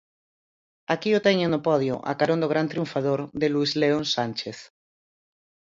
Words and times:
Aquí 0.93 1.09
o 1.17 1.23
teñen 1.27 1.49
no 1.51 1.59
podio, 1.67 1.95
a 2.11 2.13
carón 2.19 2.39
do 2.41 2.51
gran 2.53 2.67
triunfador, 2.71 3.19
de 3.39 3.47
Luís 3.53 3.71
León 3.81 4.03
Sánchez. 4.15 4.57